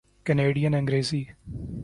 Canadian 0.25 0.73
Angrezi 0.75 1.23